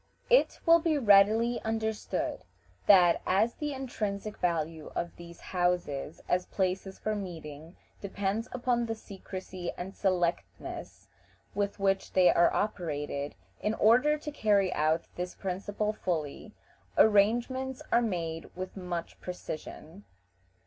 It 0.31 0.59
will 0.65 0.79
be 0.79 0.97
readily 0.97 1.61
understood 1.61 2.43
that, 2.87 3.21
as 3.27 3.53
the 3.53 3.71
intrinsic 3.71 4.35
value 4.39 4.91
of 4.95 5.15
these 5.15 5.39
houses 5.39 6.23
as 6.27 6.47
places 6.47 6.97
for 6.97 7.15
meeting 7.15 7.77
depends 8.01 8.47
upon 8.51 8.87
the 8.87 8.95
secrecy 8.95 9.71
and 9.77 9.95
selectness 9.95 11.07
with 11.53 11.79
which 11.79 12.13
they 12.13 12.33
are 12.33 12.51
operated, 12.51 13.35
in 13.59 13.75
order 13.75 14.17
to 14.17 14.31
carry 14.31 14.73
out 14.73 15.03
this 15.17 15.35
principle 15.35 15.93
fully, 15.93 16.55
arrangements 16.97 17.83
are 17.91 18.01
made 18.01 18.49
with 18.55 18.75
much 18.75 19.21
precision. 19.21 20.03